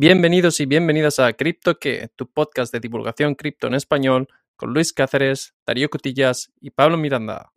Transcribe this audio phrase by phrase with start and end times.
[0.00, 4.92] Bienvenidos y bienvenidas a Cripto que, tu podcast de divulgación cripto en español, con Luis
[4.92, 7.50] Cáceres, Darío Cotillas y Pablo Miranda.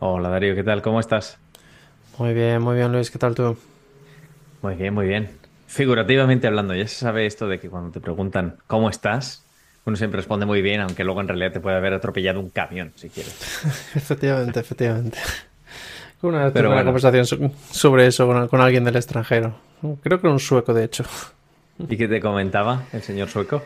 [0.00, 0.82] Hola Darío, ¿qué tal?
[0.82, 1.38] ¿Cómo estás?
[2.18, 3.56] Muy bien, muy bien Luis, ¿qué tal tú?
[4.60, 5.30] Muy bien, muy bien.
[5.66, 9.46] Figurativamente hablando, ya se sabe esto de que cuando te preguntan ¿cómo estás?
[9.86, 12.92] Uno siempre responde muy bien, aunque luego en realidad te puede haber atropellado un camión,
[12.96, 13.32] si quieres.
[13.94, 15.16] efectivamente, efectivamente.
[16.22, 19.54] Una vez una conversación sobre eso con, alguien del extranjero.
[20.02, 21.04] Creo que era un sueco, de hecho.
[21.78, 23.62] ¿Y qué te comentaba el señor sueco?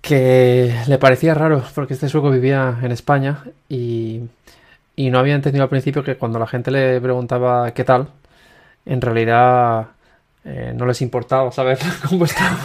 [0.00, 4.20] Que le parecía raro, porque este sueco vivía en España y,
[4.96, 8.08] no había entendido al principio que cuando la gente le preguntaba qué tal,
[8.86, 9.88] en realidad
[10.44, 11.78] eh, no les importaba saber
[12.08, 12.56] cómo estaba.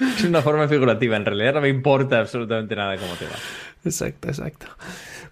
[0.00, 3.36] Es una forma figurativa, en realidad no me importa absolutamente nada cómo te va.
[3.84, 4.66] Exacto, exacto.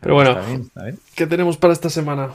[0.00, 0.38] Pero bueno,
[1.14, 2.30] ¿qué tenemos para esta semana?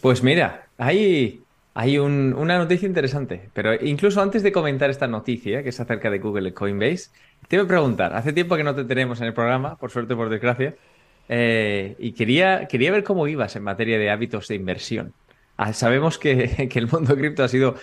[0.00, 1.42] Pues mira, hay,
[1.74, 6.18] hay una noticia interesante, pero incluso antes de comentar esta noticia, que es acerca de
[6.18, 7.10] Google y Coinbase,
[7.48, 10.14] te voy a preguntar, hace tiempo que no te tenemos en el programa, por suerte
[10.14, 10.74] o por desgracia,
[11.28, 15.14] eh, y quería, quería ver cómo ibas en materia de hábitos de inversión.
[15.56, 17.76] Ah, sabemos que, el mundo cripto ha sido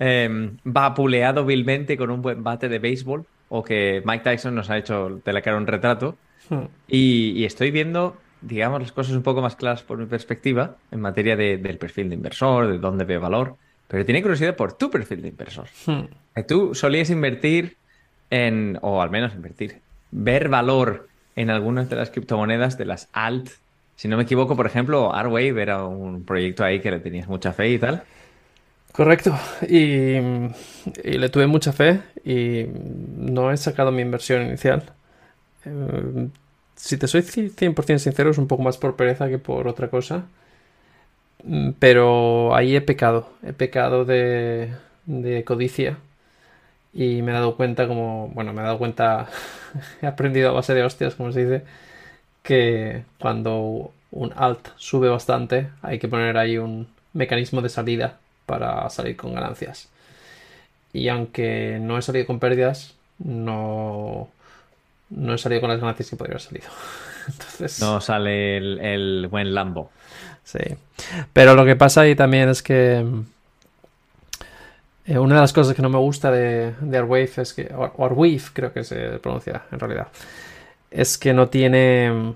[0.00, 4.78] eh, vapuleado vilmente con un buen bate de béisbol, o que Mike Tyson nos ha
[4.78, 6.16] hecho de la cara un retrato,
[6.48, 6.64] Hmm.
[6.86, 11.36] Y, estoy viendo, digamos, las cosas un poco más claras por mi perspectiva en materia
[11.36, 13.56] del perfil de inversor, de dónde veo valor.
[13.88, 15.66] Pero tiene curiosidad por tu perfil de inversor.
[15.86, 16.04] Hmm.
[16.46, 17.76] Tú solías invertir
[18.30, 23.50] en, o al menos invertir, ver valor en algunas de las criptomonedas de las alt.
[23.96, 27.52] Si no me equivoco, por ejemplo, Arwave era un proyecto ahí que le tenías mucha
[27.52, 28.02] fe y tal.
[28.92, 29.36] Correcto.
[29.68, 32.66] Y, y, le tuve mucha fe y
[33.16, 34.82] no he sacado mi inversión inicial.
[35.64, 36.28] Eh,
[36.76, 40.26] si te soy 100% sincero, es un poco más por pereza que por otra cosa.
[41.44, 43.30] Mm, pero ahí he pecado.
[43.42, 44.72] He pecado de
[45.46, 45.98] codicia.
[46.92, 48.28] Y me he dado cuenta como...
[48.34, 49.28] Bueno, me he dado cuenta...
[50.02, 51.64] he aprendido a base de hostias, como se dice.
[52.42, 58.88] Que cuando un alt sube bastante, hay que poner ahí un mecanismo de salida para
[58.90, 59.88] salir con ganancias.
[60.92, 64.28] Y aunque no he salido con pérdidas, no
[65.10, 66.68] no he salido con las ganancias que podría haber salido.
[67.26, 67.80] Entonces...
[67.80, 69.90] No sale el, buen Lambo.
[70.44, 70.60] Sí.
[71.32, 73.04] Pero lo que pasa ahí también es que
[75.06, 77.72] eh, una de las cosas que no me gusta de, de Arwave es que.
[77.74, 80.08] O Arwave creo que se pronuncia en realidad.
[80.90, 82.34] Es que no tiene.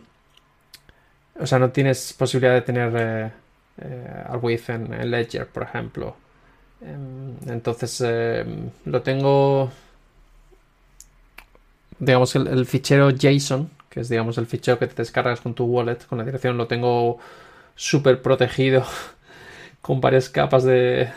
[1.38, 3.30] O sea, no tienes posibilidad de tener eh,
[3.78, 6.16] eh, Arwave en, Ledger, por ejemplo.
[6.82, 8.04] Em, entonces
[8.84, 9.70] lo tengo
[12.02, 15.64] digamos, el, el, fichero JSON, que es, digamos, el fichero que te descargas con tu
[15.66, 17.18] wallet, con la dirección, lo tengo
[17.76, 18.84] súper protegido,
[19.82, 21.10] con varias capas de,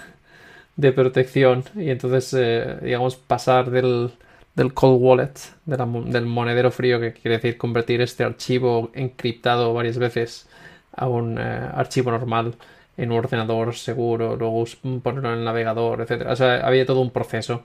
[0.75, 1.63] de protección.
[1.75, 4.11] Y entonces, eh, digamos, pasar del,
[4.55, 5.33] del cold wallet,
[5.65, 10.47] del monedero frío, que quiere decir convertir este archivo encriptado varias veces
[10.93, 11.41] a un eh,
[11.73, 12.55] archivo normal
[12.97, 14.65] en un ordenador seguro, luego
[15.03, 16.27] ponerlo en el navegador, etc.
[16.29, 17.63] O sea, había todo un proceso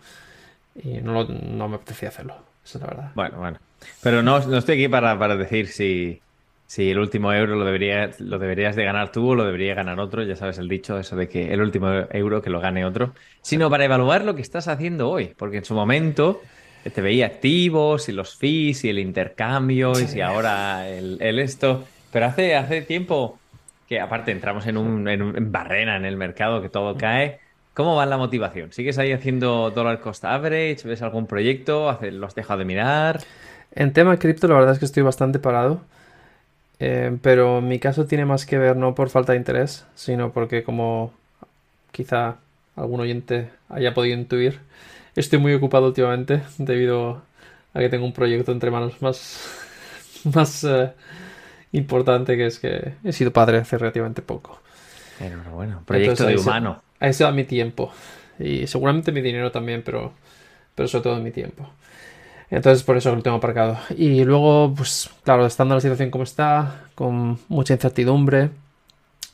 [0.75, 3.11] y no, no me apetecía hacerlo la verdad.
[3.15, 3.59] Bueno, bueno.
[4.03, 6.21] Pero no, no estoy aquí para, decir si,
[6.67, 9.99] si el último euro lo, debería, lo deberías de ganar tú o lo debería ganar
[10.01, 10.23] otro.
[10.23, 13.15] Ya sabes el dicho, eso de que el último euro que lo gane otro.
[13.43, 15.33] Sino para evaluar lo que estás haciendo hoy.
[15.37, 16.41] Porque en su momento
[16.83, 21.85] te veía activos y los fees y el intercambio y si ahora el, esto.
[22.13, 23.39] Pero hace, hace tiempo
[23.89, 27.41] que aparte entramos en un, en barrena en el mercado que todo cae
[27.81, 28.75] ¿Cómo va la motivación?
[28.75, 30.87] ¿Sigues ahí haciendo dollar cost average?
[30.87, 31.99] ¿Ves algún proyecto?
[32.13, 33.21] ¿Lo has dejado de mirar?
[33.75, 35.81] En tema cripto, la verdad es que estoy bastante parado.
[36.79, 40.63] Eh, pero mi caso tiene más que ver no por falta de interés, sino porque
[40.63, 41.15] como
[41.91, 42.37] quizá
[42.77, 44.61] algún oyente haya podido intuir,
[45.17, 47.23] estoy muy ocupado últimamente debido
[47.73, 49.49] a que tengo un proyecto entre manos más,
[50.35, 50.93] más eh,
[51.73, 54.61] importante que es que he sido padre hace relativamente poco.
[55.19, 56.83] Enhorabuena, proyecto de humano.
[57.01, 57.93] A ese va mi tiempo.
[58.39, 60.13] Y seguramente mi dinero también, pero,
[60.75, 61.69] pero sobre todo mi tiempo.
[62.51, 63.79] Entonces por eso lo tengo aparcado.
[63.97, 68.51] Y luego, pues claro, estando la situación como está, con mucha incertidumbre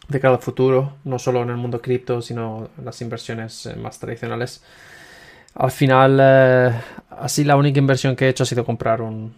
[0.09, 3.77] de cara al futuro, no solo en el mundo cripto, sino en las inversiones eh,
[3.77, 4.63] más tradicionales.
[5.55, 6.73] Al final, eh,
[7.11, 9.35] así la única inversión que he hecho ha sido comprar un,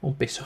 [0.00, 0.44] un piso.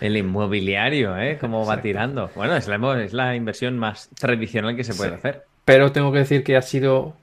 [0.00, 1.38] El inmobiliario, ¿eh?
[1.40, 2.30] Cómo va tirando.
[2.34, 5.44] Bueno, es la, es la inversión más tradicional que se puede hacer.
[5.64, 7.14] Pero tengo que decir que ha sido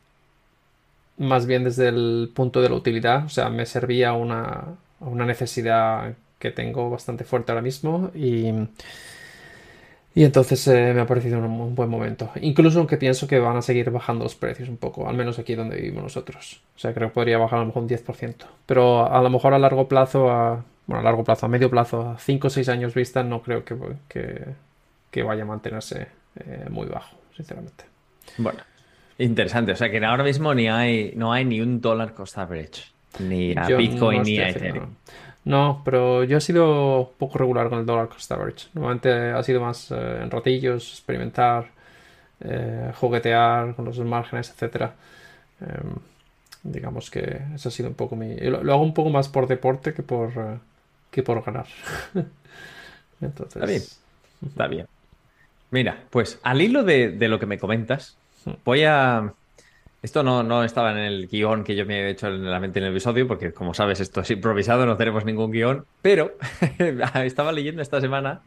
[1.18, 3.26] más bien desde el punto de la utilidad.
[3.26, 4.66] O sea, me servía una,
[5.02, 8.12] una necesidad que tengo bastante fuerte ahora mismo.
[8.16, 8.54] Y,
[10.16, 12.32] Y entonces eh, me ha parecido un, buen momento.
[12.42, 15.56] Incluso aunque pienso que van a seguir bajando los precios un poco, al menos aquí
[15.56, 16.62] donde vivimos nosotros.
[16.76, 18.36] O sea, creo que podría bajar a lo mejor un 10%.
[18.66, 22.02] Pero a lo mejor a largo plazo, a, bueno, a largo plazo, a medio plazo,
[22.10, 23.76] a 5 o 6 años vista, no creo que,
[25.12, 27.89] que, vaya a mantenerse eh, muy bajo, sinceramente.
[28.40, 28.60] Bueno,
[29.18, 29.74] interesante.
[29.74, 32.84] O sea, que ahora mismo ni hay, no hay ni un dólar cost average.
[33.20, 34.96] Ni a Bitcoin ni a Ethereum.
[35.46, 38.68] No, pero yo he sido poco regular con el dollar cost average.
[38.74, 41.72] Normalmente ha sido más eh, en ratillos, experimentar,
[42.42, 44.94] eh, juguetear con los márgenes, etcétera.
[45.60, 45.96] Em,
[46.62, 48.36] digamos que eso ha sido un poco mi.
[48.36, 50.60] Lo, hago un poco más por deporte que por eh,
[51.10, 51.66] que por ganar.
[53.22, 53.56] Entonces.
[53.56, 53.82] Está bien.
[54.46, 54.88] Está bien.
[55.72, 58.19] Mira, pues al hilo de, de lo que me comentas.
[58.64, 59.34] Voy a
[60.02, 62.80] esto no, no, estaba en el guion que yo me he hecho en la mente
[62.80, 66.38] en el episodio, porque como sabes, esto es improvisado, no tenemos ningún guion, pero
[67.16, 68.42] estaba leyendo esta semana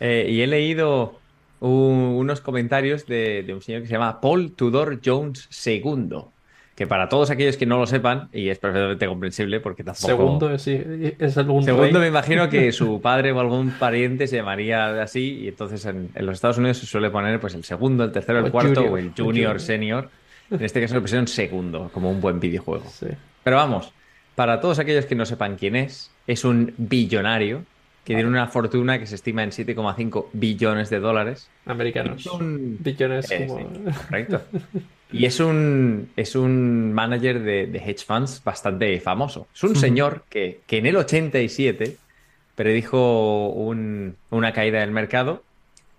[0.00, 1.20] eh, y he leído
[1.60, 6.24] unos comentarios de, un señor que se llama Paul Tudor Jones II,
[6.78, 10.06] que para todos aquellos que no lo sepan, y es perfectamente comprensible porque tampoco...
[10.06, 10.80] Segundo, sí,
[11.18, 15.48] es algún Segundo, me imagino que su padre o algún pariente se llamaría así, y
[15.48, 18.82] entonces en, los Estados Unidos se suele poner pues el segundo, el tercero, el cuarto
[18.82, 20.08] o el junior, senior.
[20.52, 22.84] En este caso lo pusieron segundo, como un buen videojuego.
[23.42, 23.92] Pero vamos,
[24.36, 27.64] para todos aquellos que no sepan quién es, es un billonario
[28.04, 31.50] que tiene una fortuna que se estima en 7,5 billones de dólares.
[31.66, 32.24] Americanos.
[32.26, 32.78] Un...
[32.78, 33.66] Billones eh, como...
[34.06, 34.42] correcto.
[35.10, 39.46] Y es un, es un manager de, hedge funds bastante famoso.
[39.54, 41.96] Es un señor que, en el 87
[42.54, 45.42] predijo una caída del mercado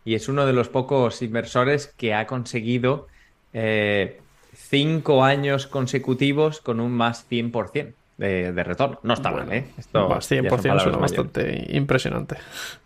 [0.06, 3.08] y es uno de los pocos inversores que ha conseguido
[3.54, 4.20] eh,
[4.54, 9.00] cinco años consecutivos con un más 100% de, de retorno.
[9.04, 9.66] No está mal, ¿eh?
[9.78, 12.36] Esto más 100% suena bastante impresionante.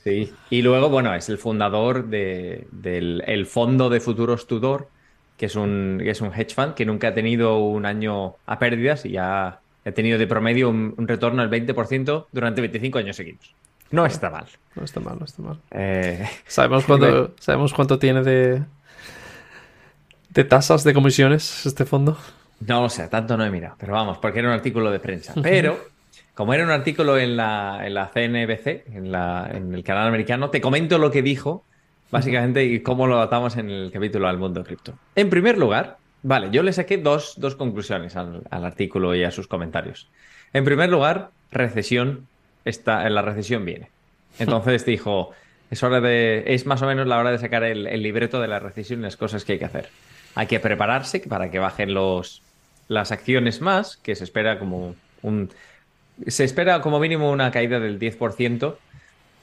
[0.03, 4.87] Sí, y luego, bueno, es el fundador del fondo de futuros Tudor,
[5.43, 9.05] que es, un, es un hedge fund que nunca ha tenido un año a pérdidas
[9.05, 13.53] y ha, ha tenido de promedio un, retorno del 20% durante 25 años seguidos.
[13.91, 14.45] No está mal.
[14.73, 15.59] No está mal, no está mal.
[15.71, 18.63] Eh, ¿Sabemos, cuánto, ¿Sabemos cuánto tiene de,
[20.29, 22.17] de tasas de comisiones este fondo?
[22.61, 25.33] No lo sé, tanto no he mirado, pero vamos, porque era un artículo de prensa.
[25.43, 25.77] Pero,
[26.35, 30.49] como era un artículo en la, en la CNBC, en, la, en el canal americano,
[30.51, 31.65] te comento lo que dijo,
[32.13, 34.93] básicamente, y cómo lo atamos en el capítulo al mundo cripto.
[35.15, 39.47] En primer lugar, vale, yo le saqué dos, dos conclusiones al, artículo y a sus
[39.47, 40.07] comentarios.
[40.53, 42.27] En primer lugar, recesión,
[42.63, 43.89] está, la recesión viene.
[44.39, 45.31] Entonces dijo,
[45.69, 48.47] es hora de, es más o menos la hora de sacar el, el libreto de
[48.47, 49.89] la recesión y las cosas que hay que hacer
[50.35, 52.41] hay que prepararse para que bajen los,
[52.87, 55.49] las acciones más, que se espera como un...
[56.27, 58.75] Se espera como mínimo una caída del 10%,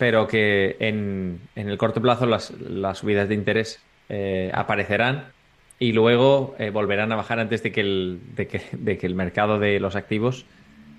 [0.00, 2.54] pero que en, el corto plazo las,
[2.94, 5.26] subidas de interés eh, aparecerán
[5.78, 8.62] y luego eh, volverán a bajar antes de que el, de que,
[9.06, 10.46] el mercado de los activos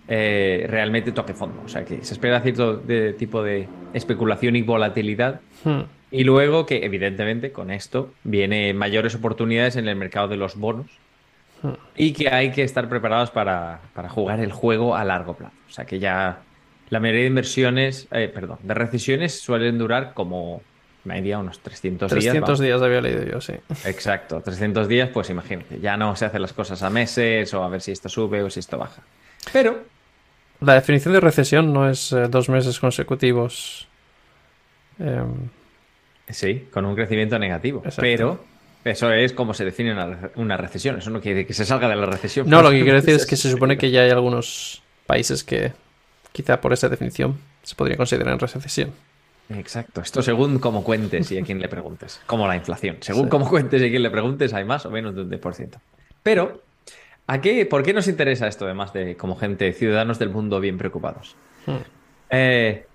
[0.08, 1.64] eh, realmente toque fondo.
[1.66, 2.80] O sea que se espera cierto
[3.18, 5.42] tipo de especulación y volatilidad.
[5.64, 5.82] Hmm.
[6.12, 10.92] Y luego que, evidentemente, con esto viene mayores oportunidades en el mercado de los bonos
[11.96, 15.56] y que hay que estar preparados para, jugar el juego a largo plazo.
[15.68, 16.42] O sea que ya
[16.92, 20.62] la mayoría de inversiones, eh, perdón, de recesiones suelen durar como
[21.04, 22.26] media unos 300, días.
[22.26, 23.54] 300 días había leído yo, sí.
[23.86, 27.70] Exacto, 300 días, pues imagínate, ya no se hacen las cosas a meses o a
[27.70, 29.02] ver si esto sube o si esto baja.
[29.52, 29.84] Pero...
[30.60, 33.88] La definición de recesión no es eh, dos meses consecutivos.
[35.00, 35.50] Em,
[36.32, 37.84] Sí, con un crecimiento negativo.
[37.98, 38.44] Pero
[38.84, 39.96] eso es como se define
[40.36, 40.98] una, recesión.
[40.98, 42.50] Eso no quiere decir que se salga de la recesión.
[42.50, 45.74] No, lo que quiero decir es que se supone que ya hay algunos países que
[46.32, 48.92] quizá por esa definición se podría considerar en recesión.
[49.50, 50.02] Exacto.
[50.02, 52.22] Esto según cómo cuentes y a quién le preguntes.
[52.26, 52.98] Como la inflación.
[53.02, 55.80] Según cómo cuentes y a quién le preguntes, hay más o menos de un 10%.
[56.24, 56.62] Pero,
[57.28, 60.78] ¿a qué, ¿por qué nos interesa esto, además de como gente, ciudadanos del mundo bien
[60.78, 61.36] preocupados?
[61.66, 61.78] Hmm.
[62.30, 62.86] Eh,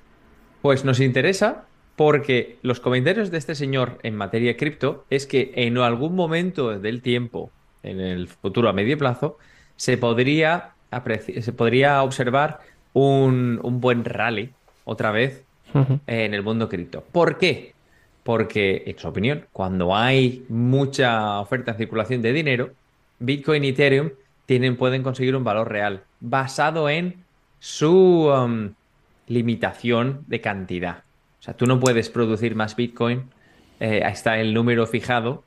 [0.62, 1.64] pues nos interesa
[1.96, 6.78] porque los comentarios de este señor en materia de cripto es que en algún momento
[6.78, 7.50] del tiempo,
[7.82, 9.38] en el futuro a medio plazo,
[9.76, 10.72] se podría,
[11.40, 12.60] se podría observar
[12.96, 14.50] un, buen rally
[14.84, 15.44] otra vez
[16.06, 17.04] en el mundo cripto.
[17.12, 17.74] ¿Por qué?
[18.22, 22.70] Porque, en su opinión, cuando hay mucha oferta en circulación de dinero,
[23.18, 24.12] Bitcoin y Ethereum
[24.46, 27.24] tienen, pueden conseguir un valor real basado en
[27.58, 28.72] su um,
[29.26, 31.02] limitación de cantidad.
[31.40, 33.24] O sea, tú no puedes producir más Bitcoin,
[33.78, 35.44] eh, está el número fijado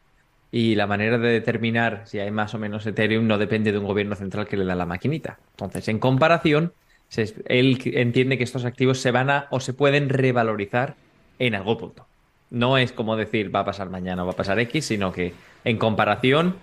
[0.51, 3.85] y la manera de determinar si hay más o menos Ethereum no depende de un
[3.85, 5.39] gobierno central que le da la maquinita.
[5.51, 6.73] Entonces, en comparación,
[7.17, 10.95] él entiende que estos activos se van a o se pueden revalorizar
[11.39, 12.05] en algún punto.
[12.49, 15.33] no es como decir va a pasar mañana o va a pasar X, sino que
[15.63, 16.55] en comparación,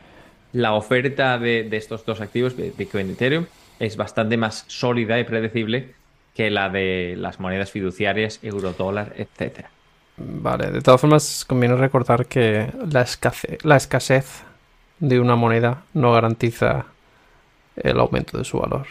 [0.52, 3.46] la oferta de, estos dos activos, Bitcoin y Ethereum,
[3.78, 5.94] es bastante más sólida y predecible
[6.34, 9.70] que la de las monedas fiduciarias, euro, dólar, etcétera.
[10.16, 14.44] Vale, de todas formas, conviene recordar que la escasez, la escasez
[14.98, 16.86] de una moneda no garantiza
[17.76, 18.86] el aumento de su valor.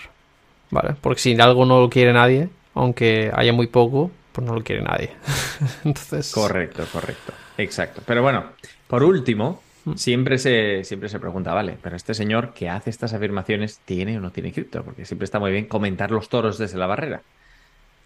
[0.71, 4.63] Vale, porque si algo no lo quiere nadie, aunque haya muy poco, pues no lo
[4.63, 5.11] quiere nadie.
[5.83, 6.31] Entonces.
[6.31, 7.33] Correcto, correcto.
[7.57, 8.01] Exacto.
[8.05, 8.45] Pero bueno,
[8.87, 9.93] por último, mm.
[9.95, 14.21] siempre se, siempre se pregunta, vale, pero este señor que hace estas afirmaciones, ¿tiene o
[14.21, 14.83] no tiene cripto?
[14.83, 17.21] Porque siempre está muy bien comentar los toros desde la barrera.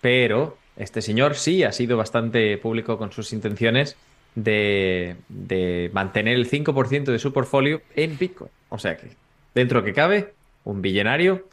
[0.01, 3.97] Pero este señor sí ha sido bastante público con sus intenciones
[4.35, 8.51] de, de mantener el 5% de su portfolio en Bitcoin.
[8.69, 9.09] O sea que,
[9.55, 11.47] dentro que cabe, un billonario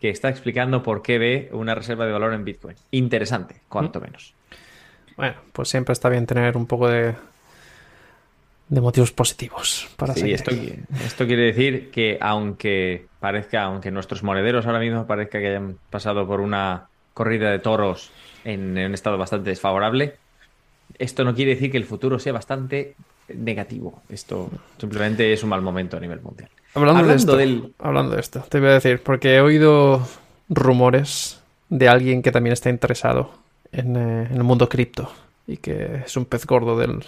[0.00, 2.76] que está explicando por qué ve una reserva de valor en Bitcoin.
[2.90, 4.34] Interesante, cuanto menos.
[5.16, 7.14] Bueno, pues siempre está bien tener un poco de,
[8.68, 10.50] de motivos positivos para sí, Esto,
[11.04, 16.26] esto, quiere decir que aunque parezca, aunque nuestros monederos ahora mismo parezca que hayan pasado
[16.26, 18.10] por una corrida de toros
[18.44, 20.16] en, un estado bastante desfavorable,
[20.98, 22.94] esto no quiere decir que el futuro sea bastante
[23.28, 24.02] negativo.
[24.08, 26.50] Esto simplemente es un mal momento a nivel mundial.
[26.74, 27.38] Hablando, de esto,
[27.78, 30.06] hablando de esto, te voy a decir, porque he oído
[30.48, 33.30] rumores de alguien que también está interesado
[33.72, 35.10] en, eh, el mundo cripto
[35.46, 37.04] y que es un pez gordo del,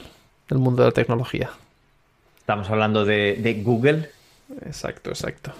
[0.50, 1.50] mundo de la tecnología.
[2.38, 4.10] Estamos hablando de, Google.
[4.66, 5.52] Exacto, exacto.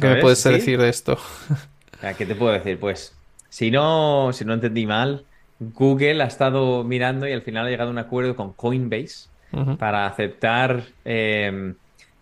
[0.00, 1.18] ¿Qué me puedes decir de esto?
[2.18, 2.78] ¿Qué te puedo decir?
[2.78, 3.14] Pues,
[3.48, 5.24] si no, si no entendí mal,
[5.58, 9.28] Google ha estado mirando y al final ha llegado a un acuerdo con Coinbase
[9.78, 11.72] para aceptar eh,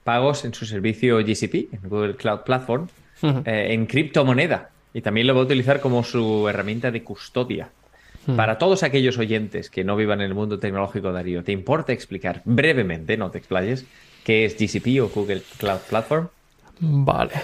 [0.06, 2.86] pagos en su servicio GCP, en Google Cloud Platform,
[3.22, 4.70] eh, en criptomoneda.
[4.94, 7.68] Y también lo va a utilizar como su herramienta de custodia.
[8.34, 12.42] Para todos aquellos oyentes que no vivan en el mundo tecnológico, Darío, ¿te importa explicar
[12.44, 13.84] brevemente, no te explayes,
[14.24, 16.28] qué es GCP o Google Cloud Platform?
[16.80, 17.34] Vale.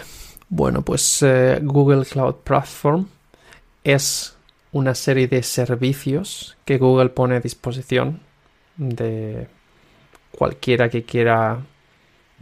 [0.49, 3.07] Bueno, pues eh, Google Cloud Platform
[3.85, 4.37] es
[4.73, 8.21] una serie de servicios que Google pone a disposición
[8.77, 9.47] de
[10.33, 11.61] cualquiera que quiera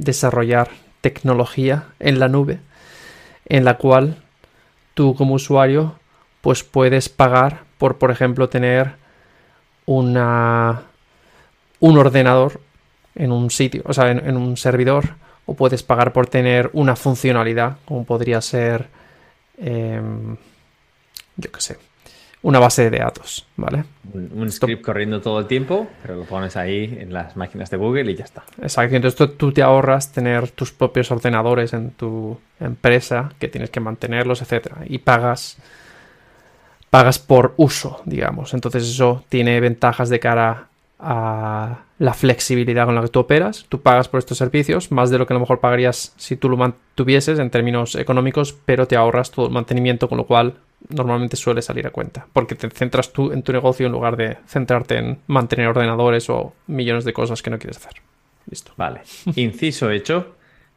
[0.01, 0.69] desarrollar
[1.01, 2.59] tecnología en la nube
[3.47, 4.17] en la cual
[4.95, 5.95] tú como usuario
[6.41, 8.95] pues puedes pagar por por ejemplo tener
[9.87, 10.83] una
[11.81, 12.61] un ordenador
[13.15, 15.17] en un sitio o sea en, un servidor
[15.47, 18.89] o puedes pagar por tener una funcionalidad como podría ser
[19.59, 20.37] em,
[21.37, 21.90] yo qué sé
[22.43, 23.85] una base de datos, ¿vale?
[24.15, 28.11] Un, script corriendo todo el tiempo, pero lo pones ahí en las máquinas de Google
[28.11, 28.45] y ya está.
[28.63, 33.81] Exacto, entonces tú te ahorras tener tus propios ordenadores en tu empresa, que tienes que
[33.81, 35.59] mantenerlos, etcétera, y pagas
[36.91, 38.53] pagas por uso, digamos.
[38.53, 40.70] Entonces eso tiene ventajas de cara
[41.03, 43.67] a la flexibilidad con la que tú operas.
[43.69, 46.49] Tú pagas por estos servicios más de lo que a lo mejor pagarías si tú
[46.49, 50.55] lo mantuvieses en términos económicos, pero te ahorras todo el mantenimiento, con lo cual
[50.89, 54.39] normalmente suele salir a cuenta, porque te centras tú en tu negocio en lugar de
[54.47, 57.95] centrarte en mantener ordenadores o millones de cosas que no quieres hacer.
[58.49, 58.73] Listo.
[58.77, 59.03] Vale.
[59.37, 60.35] Inciso hecho.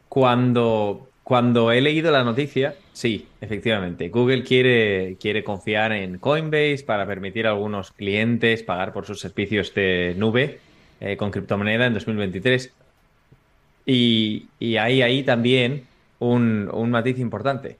[0.09, 7.05] Cuando, cuando he leído la noticia, sí, efectivamente, Google quiere, quiere confiar en Coinbase para
[7.07, 10.59] permitir a algunos clientes pagar por sus servicios de nube
[10.99, 12.73] eh, con criptomoneda en 2023.
[13.85, 15.85] Y, y hay ahí también
[16.19, 17.77] un, un matiz importante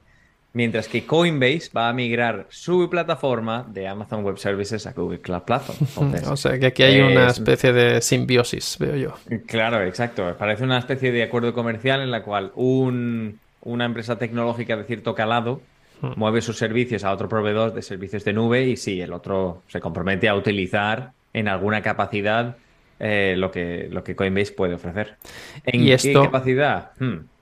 [0.54, 5.42] mientras que Coinbase va a migrar su plataforma de Amazon Web Services a Google Cloud
[5.42, 6.14] Platform.
[6.30, 9.14] o sea que aquí hay una especie de simbiosis, veo yo.
[9.46, 10.34] Claro, exacto.
[10.38, 15.60] Parece una especie de acuerdo comercial en la cual una empresa tecnológica de cierto calado
[16.00, 16.12] hmm.
[16.16, 19.80] mueve sus servicios a otro proveedor de servicios de nube y sí, el otro se
[19.80, 22.56] compromete a utilizar en alguna capacidad
[23.00, 25.16] eh, lo, que, lo que Coinbase puede ofrecer.
[25.64, 26.92] ¿En qué capacidad?
[27.00, 27.33] Hmm.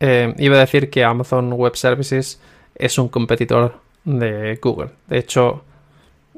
[0.00, 2.40] Eh, iba a decir que Amazon Web Services
[2.74, 4.90] es un competidor de Google.
[5.06, 5.64] De hecho,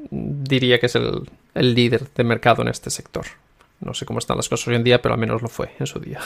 [0.09, 3.25] diría que es el, líder de mercado en este sector.
[3.79, 5.87] No sé cómo están las cosas hoy en día, pero al menos lo fue en
[5.87, 6.19] su día.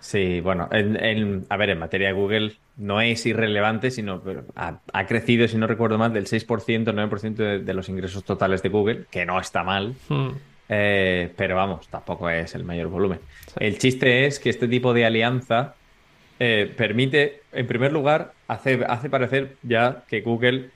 [0.00, 4.22] Sí, bueno, a ver, en materia de Google no es irrelevante, sino
[4.54, 8.68] ha, ha crecido, si no recuerdo mal, del 6%, 9% de, los ingresos totales de
[8.68, 10.28] Google, que no está mal, hmm.
[10.68, 13.18] eh, pero vamos, tampoco es el mayor volumen.
[13.58, 15.74] El chiste es que este tipo de alianza
[16.40, 20.70] eh, permite, en primer lugar, hace, hace parecer ya que Google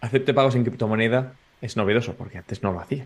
[0.00, 3.04] acepte pagos en criptomoneda es novedoso, porque antes no lo hacía.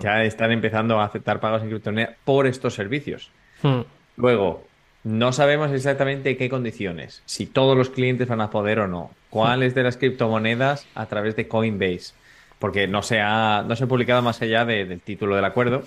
[0.00, 3.30] Ya están empezando a aceptar pagos en criptomoneda por estos servicios.
[3.62, 3.80] Hmm.
[4.16, 4.64] Luego,
[5.02, 9.74] no sabemos exactamente qué condiciones, si todos los clientes van a poder o no, cuáles
[9.74, 12.14] de las criptomonedas a través de Coinbase,
[12.58, 15.84] porque no se ha, no se ha publicado más allá del título del acuerdo,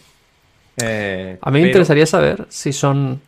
[0.79, 3.19] Eh, A mí me pero- interesaría saber si son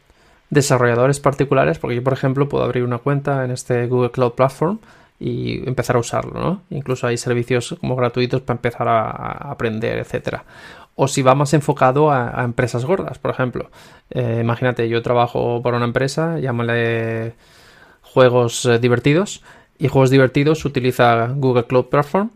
[0.50, 4.80] desarrolladores particulares, porque yo, por ejemplo, puedo abrir una cuenta en este Google Cloud Platform
[5.20, 6.62] y empezar a usarlo, ¿no?
[6.70, 9.10] Incluso hay servicios como gratuitos para empezar a,
[9.52, 10.46] aprender, etcétera.
[10.96, 13.70] O si va más enfocado a, a empresas gordas, por ejemplo.
[14.10, 17.34] Eh, imagínate, yo trabajo para una empresa, llámale
[18.02, 19.44] juegos eh, divertidos,
[19.80, 22.30] y juegos divertidos utiliza Google Cloud Platform.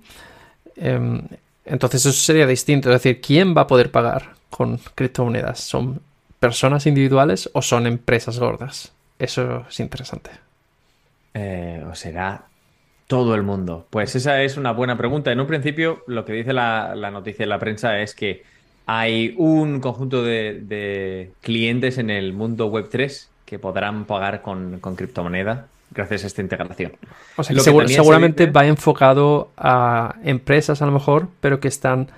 [0.78, 1.28] Em,
[1.66, 2.90] entonces eso sería distinto.
[2.90, 5.60] Es decir, ¿quién va a poder pagar con criptomonedas?
[5.60, 6.02] ¿Son
[6.44, 8.92] personas individuales o son empresas gordas?
[9.18, 10.30] Eso es interesante.
[11.34, 12.44] Eh, ¿O será
[13.08, 13.88] todo el mundo?
[13.90, 15.32] Pues esa es una buena pregunta.
[15.32, 18.44] En un principio, lo que dice la, la noticia en la prensa es que
[18.88, 24.98] hay un conjunto de, de clientes en el mundo Web3 que podrán pagar con, con
[24.98, 26.92] criptomoneda gracias a esta integración.
[27.38, 31.70] O sea, que se seguramente dice- va enfocado a empresas a lo mejor, pero que
[31.70, 32.10] están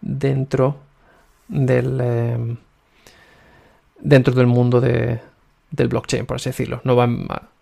[0.00, 0.76] dentro
[1.48, 2.56] del em,
[4.00, 5.20] dentro del mundo de,
[5.70, 6.80] del blockchain, por así decirlo.
[6.84, 7.08] No va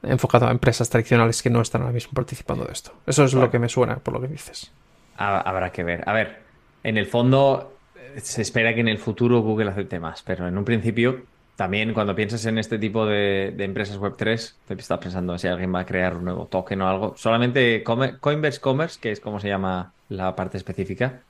[0.03, 2.93] enfocado a empresas tradicionales que no están ahora mismo participando de esto.
[3.07, 3.47] Eso es Claro.
[3.47, 4.71] lo que me suena por lo que dices.
[5.17, 6.03] Ha- Habrá que ver.
[6.09, 6.41] A ver,
[6.83, 10.59] en el fondo eh, se espera que en el futuro Google acepte más, pero en
[10.59, 11.23] un principio
[11.57, 15.73] también cuando piensas en este tipo de, de empresas Web3, te estás pensando si alguien
[15.73, 17.15] va a crear un nuevo token o algo.
[17.17, 21.21] Solamente Coinbase Commerce, que es como se llama la parte específica,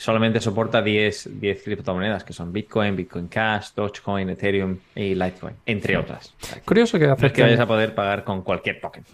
[0.00, 5.98] solamente soporta 10, 10 criptomonedas, que son Bitcoin, Bitcoin Cash, Dogecoin, Ethereum y Litecoin, entre
[5.98, 6.32] otras.
[6.42, 9.04] O sea, que Curioso que No es que vayas a poder pagar con cualquier token.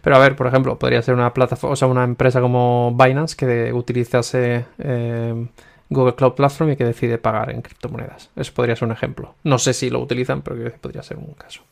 [0.00, 3.34] Pero a ver, por ejemplo, podría ser una plataforma, o sea, una empresa como Binance
[3.36, 5.46] que utilizase eh,
[5.88, 8.30] Google Cloud Platform y que decide pagar en criptomonedas.
[8.36, 9.34] Eso podría ser un ejemplo.
[9.42, 11.62] No sé si lo utilizan, pero podría ser un caso.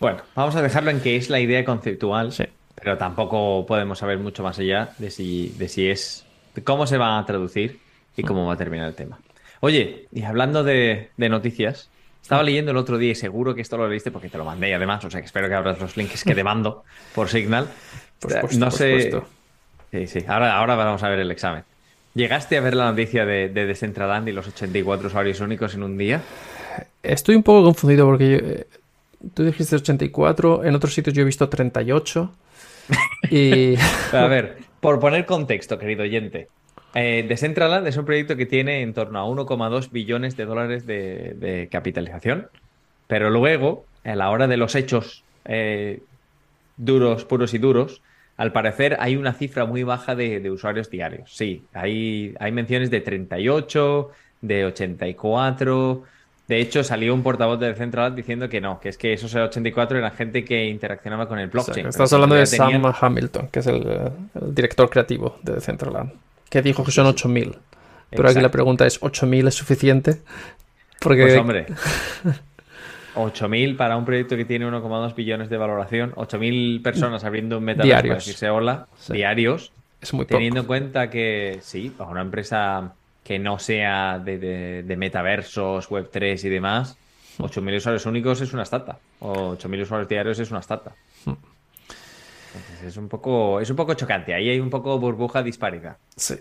[0.00, 2.44] Bueno, vamos a dejarlo en que es la idea conceptual, Sí.
[2.74, 6.96] pero tampoco podemos saber mucho más allá de si, de si es, de cómo se
[6.96, 7.83] va a traducir
[8.16, 9.18] y cómo va a terminar el tema.
[9.60, 11.88] Oye, y hablando de, de noticias,
[12.22, 14.74] estaba leyendo el otro día y seguro que esto lo leíste porque te lo mandé
[14.74, 17.68] además, o sea que espero que abras los links que te mando por Signal.
[18.18, 18.88] Por supuesto, no por sé.
[19.02, 19.28] supuesto.
[19.92, 21.64] Sí, sí, ahora, ahora vamos a ver el examen.
[22.14, 25.96] ¿Llegaste a ver la noticia de, de Decentraland y los 84 usuarios únicos en un
[25.98, 26.22] día?
[27.02, 28.66] Estoy un poco confundido porque yo, eh,
[29.34, 32.32] tú dijiste 84, en otros sitios yo he visto 38.
[33.30, 33.74] Y
[34.12, 36.48] A ver, por poner contexto, querido oyente.
[36.94, 41.34] Eh, Decentraland es un proyecto que tiene en torno a 1,2 billones de dólares de,
[41.36, 42.48] de capitalización,
[43.08, 46.00] pero luego, a la hora de los hechos eh,
[46.76, 48.00] duros, puros y duros,
[48.36, 51.30] al parecer hay una cifra muy baja de, de usuarios diarios.
[51.34, 56.02] Sí, hay, hay menciones de 38, de 84.
[56.46, 59.96] De hecho, salió un portavoz de Decentraland diciendo que no, que es que esos 84
[59.98, 61.86] eran gente que interaccionaba con el o sea, blockchain.
[61.86, 63.82] estás hablando de tenían- Sam Hamilton, que es el,
[64.34, 66.12] el director creativo de Decentraland,
[66.54, 67.56] que dijo que son 8000.
[68.10, 70.22] Pero aquí la pregunta es: ¿8000 es suficiente?
[71.00, 71.66] Porque Pues hombre,
[73.16, 77.90] 8.000 para un proyecto que tiene 1,2 billones de valoración, 8.000 personas abriendo un metaverso
[77.92, 78.24] para Diarios.
[78.24, 79.12] decirse hola, Sí.
[79.14, 80.36] diarios, es muy poco.
[80.36, 82.92] teniendo en cuenta que sí, para una empresa
[83.24, 86.96] que no sea de, de- de metaversos, Web3 y demás,
[87.38, 90.92] 8.000 usuarios únicos es una startup, o 8.000 usuarios diarios es una startup.
[92.54, 95.96] Entonces es un poco, es un poco chocante, ahí hay un poco burbuja disparidad.
[96.16, 96.36] Sí.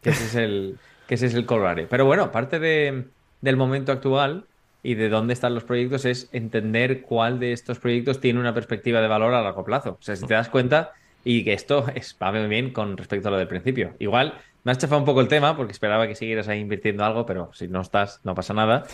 [0.00, 1.46] Que ese es el, que ese es el.
[1.88, 3.04] Pero bueno, parte de,
[3.40, 4.46] del momento actual
[4.82, 9.00] y de dónde están los proyectos es entender cuál de estos proyectos tiene una perspectiva
[9.00, 9.98] de valor a largo plazo.
[10.00, 10.92] O sea, si te das cuenta
[11.24, 13.94] y que esto es, va muy bien con respecto a lo del principio.
[13.98, 14.34] Igual
[14.64, 17.50] me has chafado un poco el tema porque esperaba que siguieras ahí invirtiendo algo, pero
[17.52, 18.84] si no estás, no pasa nada.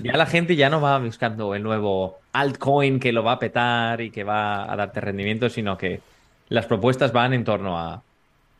[0.00, 4.00] Ya la gente ya no va buscando el nuevo altcoin que lo va a petar
[4.00, 6.00] y que va a darte rendimiento, sino que
[6.48, 8.02] las propuestas van en torno a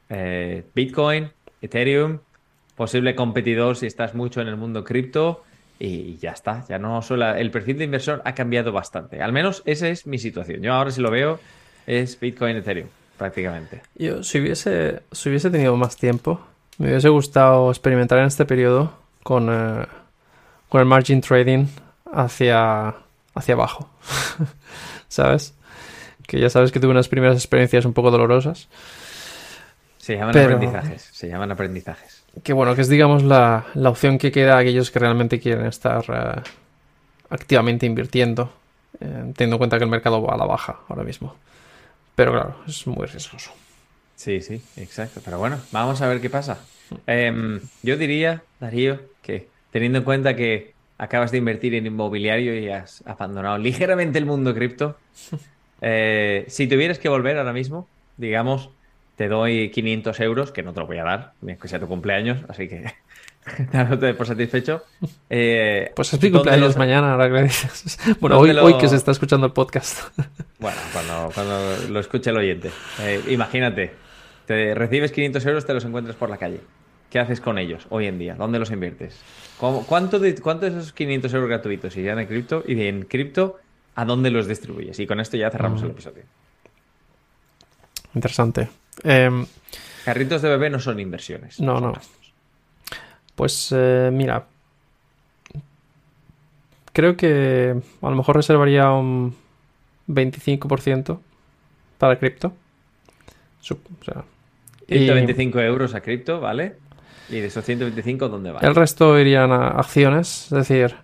[0.08, 1.30] eh, Bitcoin,
[1.62, 2.18] Ethereum,
[2.74, 5.44] posible competidor si estás mucho en el mundo cripto
[5.78, 6.64] y ya está.
[6.68, 9.22] Ya no solo el perfil de inversor ha cambiado bastante.
[9.22, 10.62] Al menos esa es mi situación.
[10.62, 11.38] Yo ahora si lo veo
[11.86, 13.82] es Bitcoin, Ethereum, prácticamente.
[13.94, 16.40] Yo, si hubiese, si hubiese tenido más tiempo,
[16.78, 19.86] me hubiese gustado experimentar en este periodo con, eh,
[20.68, 21.66] con el margin trading
[22.12, 22.94] hacia,
[23.34, 23.88] hacia abajo.
[25.08, 25.54] ¿Sabes?
[26.26, 28.68] Que ya sabes que tuve unas primeras experiencias un poco dolorosas.
[29.98, 31.02] Se llaman Pero- aprendizajes.
[31.12, 32.24] Se llaman aprendizajes.
[32.42, 35.64] Que bueno, que es digamos la, la opción que queda a aquellos que realmente quieren
[35.66, 36.42] estar eh,
[37.30, 38.52] activamente invirtiendo,
[39.00, 41.34] eh, teniendo en cuenta que el mercado va a la baja ahora mismo.
[42.14, 43.50] Pero claro, es muy riesgoso.
[44.16, 45.20] Sí, sí, exacto.
[45.24, 46.58] Pero bueno, vamos a ver qué pasa.
[47.06, 52.68] Em, yo diría, Darío, que teniendo en cuenta que acabas de invertir en inmobiliario y
[52.70, 54.96] has abandonado ligeramente el mundo cripto,
[55.80, 58.70] eh, si tuvieras que volver ahora mismo, digamos,
[59.16, 62.38] te doy 500 euros, que no te lo voy a dar, que sea tu cumpleaños,
[62.48, 62.84] así que
[63.72, 64.84] dándote por satisfecho.
[65.30, 67.98] Eh, pues es mi cumpleaños mañana, ahora que dices.
[68.20, 70.18] Bueno, hoy, hoy, que se está escuchando el podcast.
[70.58, 72.70] Bueno, cuando, cuando lo escuche el oyente.
[73.00, 73.92] Eh, imagínate,
[74.46, 76.60] te recibes 500 euros, te los encuentras por la calle.
[77.10, 78.34] ¿Qué haces con ellos hoy en día?
[78.34, 79.20] ¿Dónde los inviertes?
[79.58, 82.64] ¿Cuánto de, cuánto de esos 500 euros gratuitos irían en cripto?
[82.66, 83.58] Y de en cripto,
[83.94, 84.98] ¿a dónde los distribuyes?
[84.98, 85.92] Y con esto ya cerramos el mm.
[85.92, 86.22] episodio.
[88.14, 88.68] Interesante.
[89.04, 89.46] Em,
[90.04, 91.60] Carritos de bebé no son inversiones.
[91.60, 91.92] No, no.
[93.34, 94.46] Pues eh, mira,
[96.92, 99.36] creo que a lo mejor reservaría un
[100.08, 101.18] 25%
[101.98, 102.52] para cripto.
[103.60, 104.24] O sea,
[104.88, 106.74] 125 euros a cripto, ¿vale?
[107.28, 108.60] ¿Y de esos 125 dónde va?
[108.60, 110.94] El resto irían a acciones, es decir,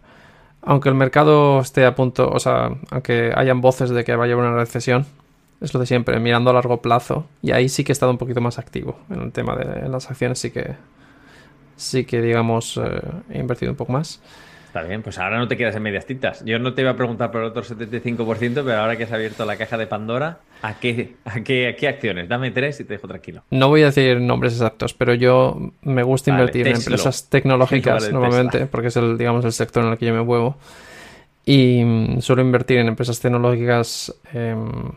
[0.63, 4.37] aunque el mercado esté a punto, o sea, aunque hayan voces de que vaya a
[4.37, 5.07] haber una recesión,
[5.61, 7.27] es lo de siempre, mirando a largo plazo.
[7.41, 8.99] Y ahí sí que he estado un poquito más activo.
[9.11, 10.75] En el tema de las acciones sí que,
[11.77, 14.21] sí que, digamos, eh, he invertido un poco más.
[14.67, 16.45] Está bien, pues ahora no te quedas en medias tintas.
[16.45, 19.45] Yo no te iba a preguntar por el otro 75%, pero ahora que has abierto
[19.45, 22.29] la caja de Pandora, ¿a qué, a qué, qué acciones?
[22.29, 23.43] Dame tres y te dejo tranquilo.
[23.51, 28.67] No voy a decir nombres exactos, pero yo me gusta invertir en empresas tecnológicas normalmente,
[28.67, 30.57] porque es el, digamos, el sector en el que yo me muevo.
[31.45, 34.93] Y mm, suelo invertir en empresas tecnológicas em,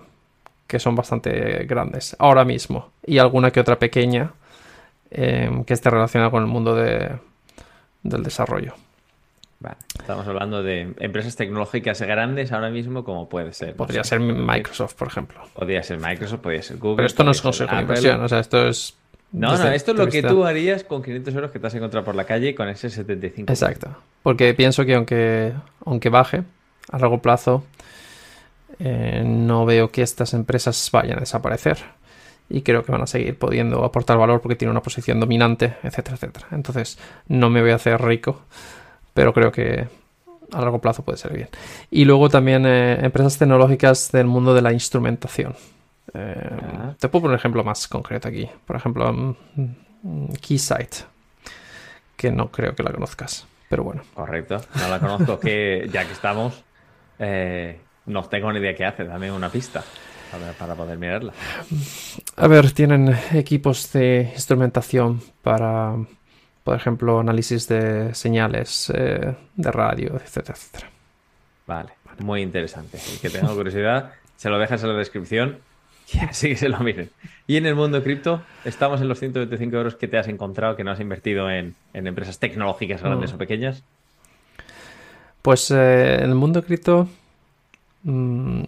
[0.67, 2.91] que son bastante grandes ahora mismo.
[3.05, 4.31] Y alguna que otra pequeña
[5.09, 7.17] em, que esté relacionada con el mundo de,
[8.03, 8.75] del desarrollo
[9.99, 13.75] estamos hablando de empresas tecnológicas grandes ahora mismo, como puede ser.
[13.75, 15.41] Podría ser Microsoft, por ejemplo.
[15.53, 16.97] Podría ser Microsoft, podría ser Google.
[16.97, 18.97] Pero esto no es consejo de inversión, o sea, esto es.
[19.31, 22.05] No, no, esto es lo que tú harías con 500 euros que te has encontrado
[22.05, 23.51] por la calle con ese 75.
[23.51, 23.95] Exacto.
[24.23, 25.53] Porque pienso que aunque,
[25.85, 26.43] aunque baje
[26.91, 27.63] a largo plazo,
[28.79, 31.77] eh, no veo que estas empresas vayan a desaparecer.
[32.47, 36.15] Y creo que van a seguir pudiendo aportar valor porque tienen una posición dominante, etcétera,
[36.15, 36.47] etcétera.
[36.51, 38.43] Entonces, no me voy a hacer rico
[39.15, 39.87] pero creo que
[40.51, 41.47] a largo plazo puede ser bien.
[41.89, 45.55] Y luego también eh, empresas tecnológicas del mundo de la instrumentación.
[46.13, 46.93] Eh, ah.
[46.99, 48.47] Te puedo poner un ejemplo más concreto aquí.
[48.65, 49.35] Por ejemplo, mm,
[50.03, 50.95] mm, Keysight,
[52.17, 54.03] que no creo que la conozcas, pero bueno.
[54.13, 56.65] Correcto, no la conozco, que ya que estamos,
[57.17, 59.81] eh, no tengo ni idea qué hace, dame una pista.
[60.59, 61.31] para poder mirarla.
[62.35, 65.95] A ver, tienen equipos de instrumentación para
[66.65, 70.89] por ejemplo, análisis de señales eh, de radio, etcétera, etcétera.
[71.67, 72.97] Vale, muy interesante.
[72.97, 75.59] El que tenga curiosidad, se lo dejas en la descripción
[76.11, 77.11] y así que se lo miren.
[77.45, 80.83] Y en el mundo cripto, estamos en los 125 euros que te has encontrado, que
[80.83, 83.35] no has invertido en, empresas tecnológicas grandes mm.
[83.35, 83.83] o pequeñas.
[85.43, 87.07] Pues eh, en el mundo cripto,
[88.01, 88.63] mm,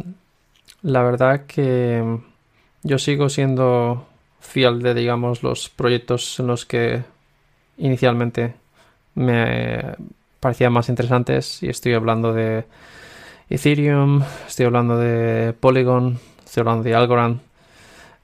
[0.83, 2.19] la verdad que
[2.83, 4.07] yo sigo siendo
[4.39, 7.16] fiel de, digamos, los proyectos en los que
[7.77, 8.55] inicialmente
[9.15, 9.95] me
[10.39, 12.65] parecían más interesantes y estoy hablando de
[13.49, 17.39] Ethereum, estoy hablando de Polygon, estoy hablando de Algorand.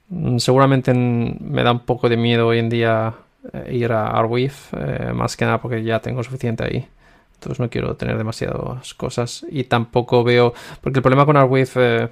[0.08, 3.14] Mm, seguramente me da un poco de miedo hoy en día
[3.52, 6.86] eh, ir a Arweave, eh, más que nada porque ya tengo suficiente ahí.
[7.34, 12.08] Entonces no quiero tener demasiadas cosas y tampoco veo, porque el problema con Arweave, eh,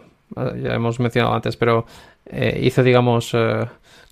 [0.62, 1.86] ya hemos mencionado antes, pero
[2.60, 3.36] hizo, digamos,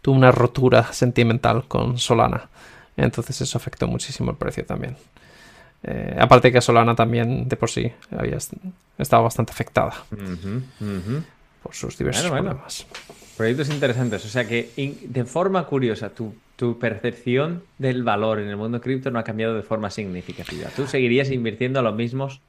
[0.03, 2.51] tuvo una rotura sentimental con Solana.
[3.01, 4.97] Entonces eso afectó muchísimo el precio también.
[5.83, 8.37] Eh, aparte que Solana también de por sí había
[8.99, 9.95] estado bastante afectada
[11.63, 12.87] por sus diversos problemas.
[13.37, 14.25] Proyectos interesantes.
[14.27, 19.11] O sea que de forma curiosa, tu, tu percepción del valor en el mundo cripto
[19.11, 20.69] no ha cambiado de forma significativa.
[20.77, 22.43] Tú seguirías invirtiendo a los mismos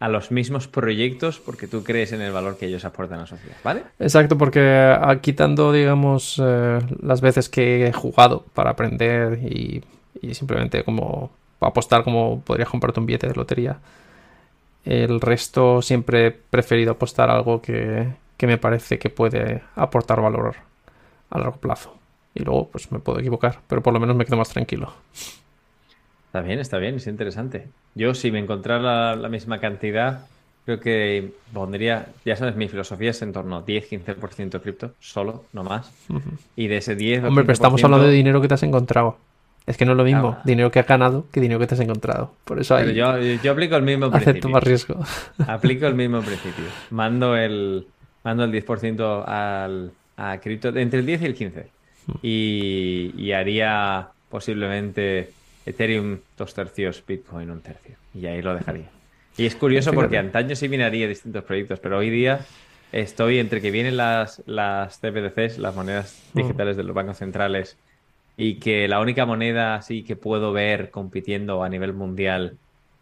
[0.00, 3.26] a los mismos proyectos porque tú crees en el valor que ellos aportan a la
[3.26, 3.82] sociedad, ¿vale?
[3.98, 9.82] Exacto, porque ah, quitando, digamos, eh, las veces que he jugado para aprender y,
[10.32, 11.30] simplemente como
[11.60, 13.78] apostar como podrías comprarte un billete de lotería,
[14.84, 20.56] el resto siempre he preferido apostar algo que, que me parece que puede aportar valor
[21.30, 21.94] a largo plazo.
[22.34, 24.92] Y luego, pues me puedo equivocar, pero por lo menos me quedo más tranquilo.
[26.28, 27.68] Está bien, está bien, es interesante.
[27.94, 30.26] Yo, si me encontrara la, misma cantidad,
[30.66, 35.64] creo que pondría, ya sabes, mi filosofía es en torno a 10-15% cripto, solo, no
[35.64, 35.90] más.
[36.54, 39.16] Y de ese 10 Hombre, pero estamos hablando de dinero que te has encontrado.
[39.66, 41.80] Es que no es lo mismo dinero que has ganado que dinero que te has
[41.80, 42.34] encontrado.
[42.44, 42.94] Por eso hay...
[42.94, 44.32] yo, yo, aplico el mismo principio.
[44.32, 44.96] Acepto más riesgo.
[45.46, 46.64] Aplico el mismo principio.
[46.90, 47.86] Mando el,
[48.22, 51.66] mando el 10% al, a cripto, entre el 10 y el 15.
[52.22, 55.37] Y, y haría posiblemente
[55.68, 57.96] Ethereum dos tercios, Bitcoin un tercio.
[58.14, 58.88] Y ahí lo dejaría.
[59.36, 62.40] Y es curioso porque antaño sí miraría distintos proyectos, pero hoy día
[62.90, 66.38] estoy entre que vienen las, las CBDCs, las monedas mm.
[66.38, 67.76] digitales de los bancos centrales,
[68.36, 72.56] y que la única moneda así que puedo ver compitiendo a nivel mundial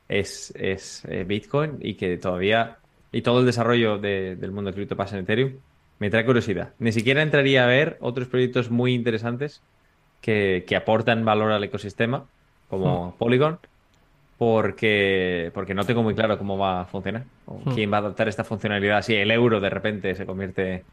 [0.09, 2.79] es, es eh, Bitcoin y que todavía,
[3.13, 5.53] y todo el desarrollo del mundo cripto pasa en Ethereum,
[5.99, 6.75] me trae curiosidad.
[6.79, 9.63] Ni siquiera entraría a ver otros proyectos muy interesantes
[10.21, 12.27] que, aportan valor al ecosistema,
[12.69, 13.19] como hmm.
[13.19, 13.59] Polygon,
[14.39, 17.75] porque, porque no tengo muy claro cómo va a funcionar, o hmm.
[17.75, 20.85] quién va a adaptar esta funcionalidad si el euro de repente se convierte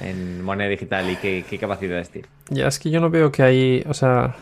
[0.00, 2.28] en moneda digital y qué, qué capacidades tiene.
[2.50, 4.36] Ya, es que yo no veo que hay, o sea,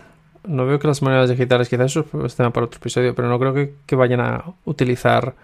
[0.44, 3.38] no veo que las monedas digitales, quizás eso es tema para otro episodio, pero no
[3.38, 3.54] creo
[3.86, 5.34] que, vayan a utilizar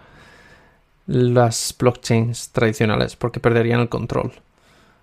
[1.06, 4.32] las blockchains tradicionales porque perderían el control.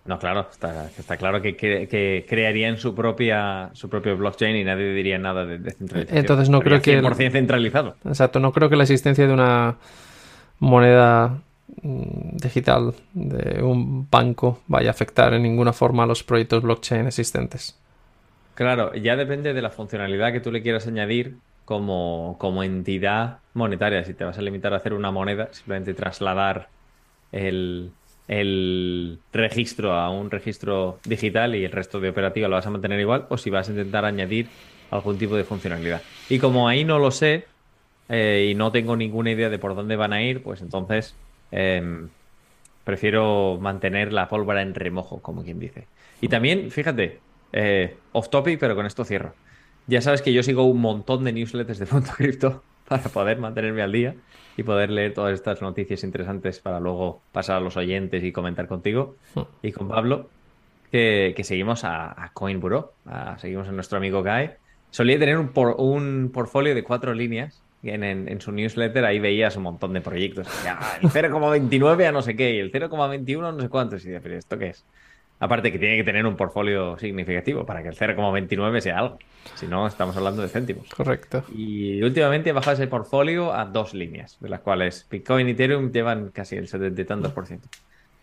[0.05, 4.93] No, claro, está, está claro que, que, crearían su propia su propio blockchain y nadie
[4.93, 6.19] diría nada de descentralización.
[6.19, 7.01] Entonces no creo que...
[7.01, 7.95] 100% centralizado.
[8.05, 9.77] Exacto, no creo que la existencia de una
[10.59, 11.39] moneda
[11.81, 17.07] mm, digital de un banco vaya a afectar en ninguna forma a los proyectos blockchain
[17.07, 17.75] existentes.
[18.53, 24.03] Claro, ya depende de la funcionalidad que tú le quieras añadir como, como entidad monetaria.
[24.05, 26.69] Si te vas a limitar a hacer una moneda, simplemente trasladar
[27.31, 27.91] el,
[28.27, 32.99] el registro a un registro digital y el resto de operativa lo vas a mantener
[32.99, 34.47] igual, o si vas a intentar añadir
[34.91, 36.01] algún tipo de funcionalidad.
[36.29, 37.45] Y como ahí no lo sé
[38.09, 41.15] eh, y no tengo ninguna idea de por dónde van a ir, pues entonces
[41.51, 42.09] em,
[42.83, 45.87] prefiero mantener la pólvora en remojo, como quien dice.
[46.21, 47.19] Y también, fíjate,
[47.53, 49.33] eh, off topic, pero con esto cierro.
[49.87, 53.81] Ya sabes que yo sigo un montón de newsletters de Punto Cripto para poder mantenerme
[53.81, 54.15] al día
[54.57, 58.67] y poder leer todas estas noticias interesantes para luego pasar a los oyentes y comentar
[58.67, 59.15] contigo
[59.61, 60.29] y con Pablo,
[60.91, 62.93] que, seguimos a, CoinBuro,
[63.37, 64.51] seguimos a nuestro amigo Guy.
[64.91, 67.61] Solía tener un, un portfolio de cuatro líneas
[67.93, 70.47] en, en, su newsletter ahí veías un montón de proyectos.
[71.01, 74.03] el 0,29 a no sé qué y el 0,21 no sé cuántos.
[74.03, 74.85] Y decía, pero ¿esto qué es?
[75.39, 79.19] Aparte que tiene que tener un portfolio significativo para que el 0,29 sea algo.
[79.55, 80.87] Si no, estamos hablando de céntimos.
[80.89, 81.43] Correcto.
[81.53, 85.91] Y últimamente he bajado ese portfolio a dos líneas, de las cuales Bitcoin y Ethereum
[85.91, 87.67] llevan casi el 70 y tantos por ciento.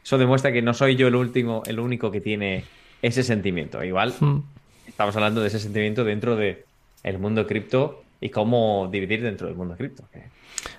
[0.03, 2.65] Eso demuestra que no soy yo el último, el único que tiene
[3.03, 3.85] ese sentimiento.
[3.85, 4.39] Igual hmm.
[4.89, 6.65] estamos hablando de ese sentimiento dentro del
[7.03, 10.05] el mundo cripto y cómo dividir dentro del mundo cripto.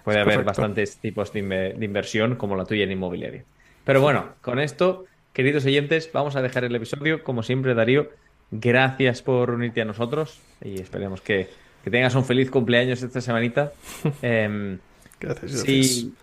[0.04, 3.44] puede haber bastantes tipos de inversión como la tuya en inmobiliaria.
[3.84, 7.24] Pero bueno, con esto Queridos oyentes, vamos a dejar el episodio.
[7.24, 8.12] Como siempre, Darío,
[8.52, 11.50] gracias por unirte a nosotros y esperemos que,
[11.90, 13.74] tengas un feliz cumpleaños esta semanita.
[14.22, 14.78] Em,
[15.20, 16.14] gracias, Sí,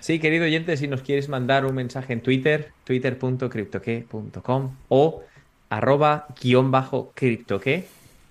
[0.00, 5.22] sí, querido oyente, si nos quieres mandar un mensaje en Twitter, twitter.cryptoque.com o
[5.68, 7.84] arroba guion bajo criptoque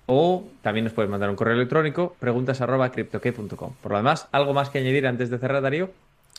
[0.06, 3.74] o también nos puedes mandar un correo electrónico, preguntas arroba criptoque.com.
[3.80, 5.90] Por lo demás, ¿algo más que añadir antes de cerrar, Darío?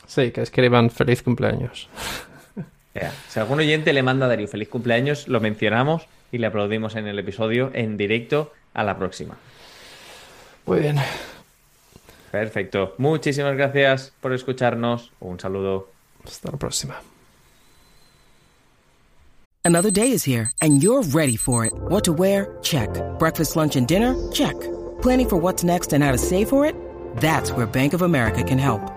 [0.08, 1.88] Sí, que escriban feliz cumpleaños.
[3.30, 7.08] Si algún oyente le manda a Darío feliz cumpleaños, lo mencionamos y le aplaudimos en
[7.08, 9.38] el episodio en directo a la próxima.
[10.66, 10.98] Muy bien.
[12.32, 12.94] Perfecto.
[12.98, 15.12] Muchísimas gracias por escucharnos.
[15.20, 15.90] Un saludo.
[16.26, 16.96] Hasta la próxima.
[19.64, 21.74] Another day is here and you're ready for it.
[21.90, 22.58] What to wear?
[22.62, 22.90] Check.
[23.20, 24.16] Breakfast, lunch and dinner?
[24.32, 24.56] Check.
[25.02, 26.76] Planning for what's next and how to save for it?
[27.18, 28.97] That's where Bank of America can help.